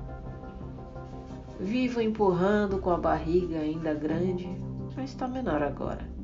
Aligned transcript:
Vivo 1.61 2.01
empurrando 2.01 2.81
com 2.81 2.91
a 2.91 2.97
barriga 2.97 3.61
ainda 3.61 3.95
grande, 3.95 4.49
mas 4.97 5.11
está 5.11 5.29
menor 5.29 5.63
agora. 5.63 6.18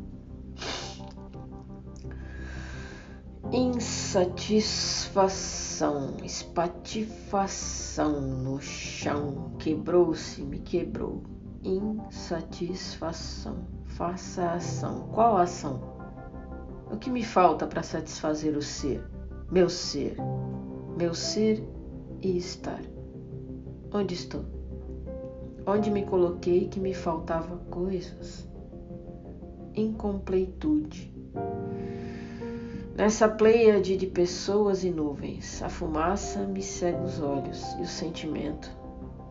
Insatisfação, 3.56 6.16
espatifação 6.24 8.20
no 8.20 8.60
chão, 8.60 9.52
quebrou-se, 9.60 10.42
me 10.42 10.58
quebrou. 10.58 11.22
Insatisfação, 11.62 13.58
faça 13.84 14.54
ação. 14.54 15.06
Qual 15.12 15.36
ação? 15.36 15.80
O 16.90 16.96
que 16.96 17.08
me 17.08 17.22
falta 17.22 17.64
para 17.64 17.84
satisfazer 17.84 18.56
o 18.56 18.62
ser, 18.62 19.00
meu 19.48 19.68
ser, 19.68 20.16
meu 20.98 21.14
ser 21.14 21.62
e 22.20 22.36
estar? 22.36 22.82
Onde 23.92 24.14
estou? 24.14 24.44
Onde 25.64 25.92
me 25.92 26.04
coloquei 26.04 26.66
que 26.66 26.80
me 26.80 26.92
faltava 26.92 27.58
coisas? 27.70 28.48
Incompletude 29.76 31.13
Nessa 32.96 33.28
pleiade 33.28 33.96
de 33.96 34.06
pessoas 34.06 34.84
e 34.84 34.90
nuvens, 34.90 35.60
a 35.64 35.68
fumaça 35.68 36.46
me 36.46 36.62
cega 36.62 37.02
os 37.02 37.20
olhos 37.20 37.60
e 37.80 37.82
o 37.82 37.86
sentimento, 37.88 38.70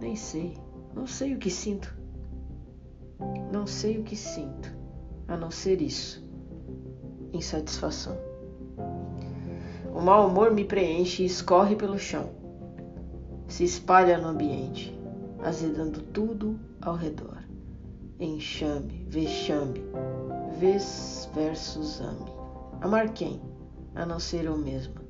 nem 0.02 0.18
sei, 0.18 0.58
não 0.94 1.08
sei 1.08 1.34
o 1.34 1.38
que 1.38 1.50
sinto. 1.50 1.96
Não 3.54 3.66
sei 3.66 4.00
o 4.00 4.04
que 4.04 4.18
sinto, 4.18 4.76
a 5.30 5.38
não 5.38 5.50
ser 5.50 5.82
isso: 5.82 6.22
insatisfação. 7.32 8.18
O 9.96 10.02
mau 10.02 10.28
humor 10.28 10.52
me 10.52 10.66
preenche 10.66 11.24
e 11.24 11.28
escorre 11.28 11.78
pelo 11.78 11.98
chão, 11.98 12.32
se 13.48 13.64
espalha 13.64 14.18
no 14.18 14.28
ambiente, 14.28 14.94
azedando 15.42 16.02
tudo 16.02 16.60
ao 16.82 16.96
redor. 16.96 17.42
Enxame, 18.20 19.06
vexame, 19.08 19.82
vez 20.60 21.30
versus 21.34 22.02
ame. 22.02 22.34
Amar 22.82 23.08
quem? 23.14 23.53
A 23.96 24.06
não 24.06 24.20
ser 24.20 24.46
eu 24.46 24.58
mesma. 24.58 25.02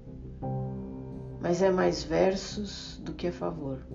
Mas 1.41 1.61
é 1.61 1.71
mais 1.71 2.03
versos 2.03 2.99
do 3.03 3.13
que 3.13 3.27
a 3.27 3.31
favor, 3.31 3.85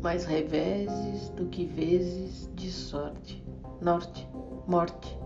mais 0.00 0.24
reveses 0.24 1.30
do 1.30 1.46
que 1.46 1.64
vezes 1.64 2.50
de 2.54 2.70
sorte, 2.70 3.44
norte, 3.80 4.28
morte. 4.66 5.18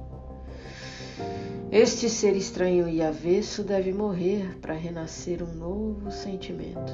Este 1.71 2.09
ser 2.09 2.37
estranho 2.37 2.89
e 2.89 3.03
avesso 3.03 3.63
deve 3.63 3.93
morrer 3.93 4.59
para 4.61 4.75
renascer 4.75 5.43
um 5.43 5.55
novo 5.55 6.11
sentimento. 6.11 6.93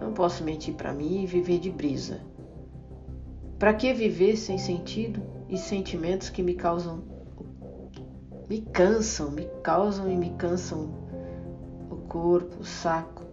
Não 0.00 0.12
posso 0.12 0.44
mentir 0.44 0.74
para 0.74 0.92
mim 0.92 1.22
e 1.22 1.26
viver 1.26 1.58
de 1.58 1.70
brisa. 1.70 2.20
Para 3.58 3.72
que 3.72 3.92
viver 3.94 4.36
sem 4.36 4.58
sentido 4.58 5.22
e 5.48 5.56
sentimentos 5.56 6.28
que 6.28 6.42
me 6.42 6.54
causam 6.54 7.15
me 8.48 8.60
cansam, 8.60 9.30
me 9.30 9.48
causam 9.62 10.10
e 10.10 10.16
me 10.16 10.30
cansam 10.36 10.90
o 11.90 11.96
corpo, 12.08 12.60
o 12.60 12.64
saco. 12.64 13.24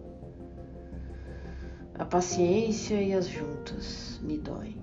A 1.96 2.04
paciência 2.04 3.00
e 3.00 3.12
as 3.12 3.28
juntas 3.28 4.18
me 4.22 4.36
doem. 4.36 4.82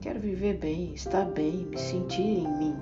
Quero 0.00 0.18
viver 0.18 0.58
bem, 0.58 0.94
estar 0.94 1.24
bem, 1.26 1.66
me 1.66 1.78
sentir 1.78 2.22
em 2.22 2.58
mim. 2.58 2.76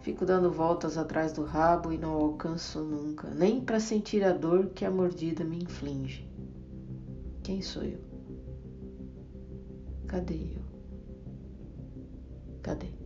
Fico 0.00 0.26
dando 0.26 0.50
voltas 0.50 0.98
atrás 0.98 1.32
do 1.32 1.44
rabo 1.44 1.92
e 1.92 1.96
não 1.96 2.12
alcanço 2.12 2.80
nunca, 2.80 3.30
nem 3.30 3.60
para 3.60 3.78
sentir 3.78 4.24
a 4.24 4.32
dor 4.32 4.70
que 4.74 4.84
a 4.84 4.90
mordida 4.90 5.44
me 5.44 5.62
inflige. 5.62 6.28
Quem 7.42 7.62
sou 7.62 7.84
eu? 7.84 8.00
Cadê 10.08 10.34
eu? 10.34 10.62
Cadê? 12.62 13.01